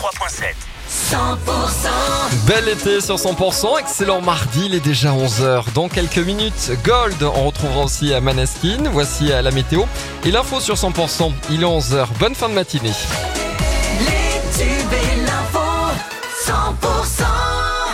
[0.00, 0.54] 103.7.
[0.88, 5.74] 100% Bel été sur 100%, excellent mardi, il est déjà 11h.
[5.74, 9.82] Dans quelques minutes, Gold, on retrouvera aussi à Maneskin, voici à la météo.
[10.24, 12.92] Et l'info sur 100%, il est 11h, bonne fin de matinée.
[13.98, 15.58] Les tubes et l'info
[16.46, 17.24] 100%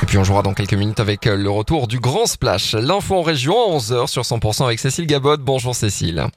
[0.03, 2.75] Et puis on jouera dans quelques minutes avec le retour du Grand Splash.
[2.75, 5.39] L'info en région à 11h sur 100% avec Cécile Gabot.
[5.39, 6.29] Bonjour Cécile.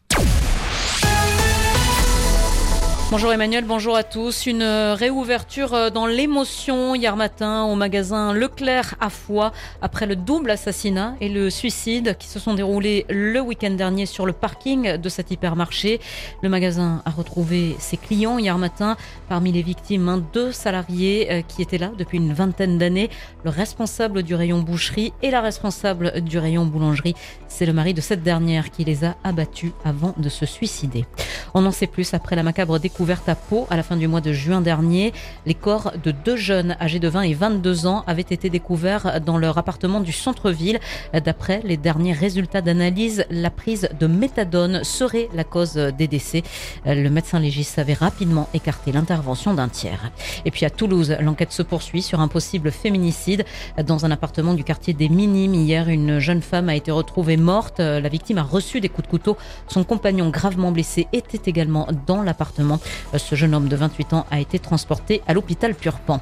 [3.12, 4.46] Bonjour Emmanuel, bonjour à tous.
[4.46, 9.52] Une réouverture dans l'émotion hier matin au magasin Leclerc à Foix
[9.82, 14.28] après le double assassinat et le suicide qui se sont déroulés le week-end dernier sur
[14.28, 16.00] le parking de cet hypermarché.
[16.44, 18.96] Le magasin a retrouvé ses clients hier matin.
[19.28, 23.10] Parmi les victimes, deux salariés euh, qui étaient là depuis une vingtaine d'années.
[23.44, 27.16] Le responsable du rayon boucherie et la responsable du rayon boulangerie.
[27.48, 31.08] C'est le mari de cette dernière qui les a abattus avant de se suicider.
[31.56, 34.20] On en sait plus après la macabre découverte à Pau à la fin du mois
[34.20, 35.14] de juin dernier.
[35.46, 39.38] Les corps de deux jeunes âgés de 20 et 22 ans avaient été découverts dans
[39.38, 40.82] leur appartement du centre-ville.
[41.14, 46.44] D'après les derniers résultats d'analyse, la prise de méthadone serait la cause des décès.
[46.86, 50.12] Le médecin légiste avait rapidement écarté l'intervention d'un tiers.
[50.44, 53.46] Et puis à Toulouse, l'enquête se poursuit sur un possible féminicide
[53.82, 55.54] dans un appartement du quartier des Minimes.
[55.54, 57.80] Hier, une jeune femme a été retrouvée morte.
[57.80, 59.38] La victime a reçu des coups de couteau.
[59.70, 62.82] Son compagnon gravement blessé était également dans l'appartement.
[63.18, 66.22] Ce jeune homme de 28 ans a été transporté à l'hôpital Purpan.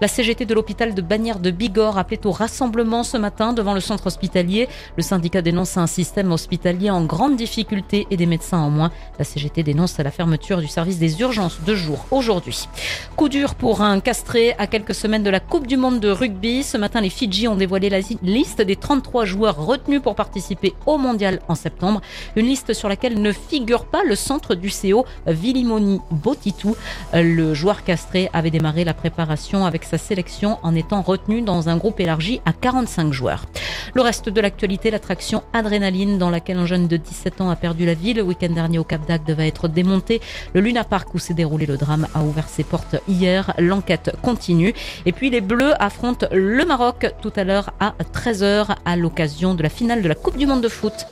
[0.00, 3.80] La CGT de l'hôpital de Bagnères de Bigorre appelait au rassemblement ce matin devant le
[3.80, 4.68] centre hospitalier.
[4.96, 8.92] Le syndicat dénonce un système hospitalier en grande difficulté et des médecins en moins.
[9.18, 12.68] La CGT dénonce la fermeture du service des urgences de jour aujourd'hui.
[13.16, 16.62] Coup dur pour un castré à quelques semaines de la Coupe du Monde de rugby.
[16.62, 20.98] Ce matin, les Fidji ont dévoilé la liste des 33 joueurs retenus pour participer au
[20.98, 22.00] mondial en septembre.
[22.36, 26.76] Une liste sur laquelle ne figure pas le centre du CO Vilimoni Botitou.
[27.12, 31.76] Le joueur castré avait démarré la préparation avec sa sélection en étant retenu dans un
[31.76, 33.46] groupe élargi à 45 joueurs.
[33.94, 37.86] Le reste de l'actualité, l'attraction Adrénaline dans laquelle un jeune de 17 ans a perdu
[37.86, 40.20] la vie le week-end dernier au Cap d'Agde va être démonté.
[40.54, 43.54] Le Luna Park où s'est déroulé le drame a ouvert ses portes hier.
[43.58, 44.74] L'enquête continue.
[45.06, 49.62] Et puis les Bleus affrontent le Maroc tout à l'heure à 13h à l'occasion de
[49.62, 51.06] la finale de la Coupe du Monde de foot.